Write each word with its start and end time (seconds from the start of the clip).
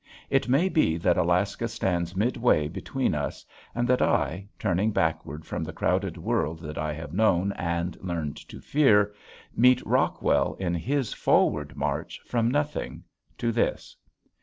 It 0.31 0.49
may 0.49 0.67
be 0.67 0.97
that 0.97 1.15
Alaska 1.15 1.67
stands 1.67 2.15
midway 2.15 2.67
between 2.67 3.13
us, 3.13 3.45
and 3.75 3.87
that 3.87 4.01
I, 4.01 4.47
turning 4.57 4.89
backward 4.89 5.45
from 5.45 5.63
the 5.63 5.71
crowded 5.73 6.17
world 6.17 6.57
that 6.61 6.79
I 6.79 6.91
have 6.95 7.13
known 7.13 7.51
and 7.51 7.95
learned 8.03 8.37
to 8.49 8.59
fear, 8.61 9.13
meet 9.55 9.85
Rockwell 9.85 10.55
in 10.55 10.73
his 10.73 11.13
forward 11.13 11.75
march 11.75 12.19
from 12.25 12.49
nothing 12.49 13.03
to 13.37 13.51
this. 13.51 13.95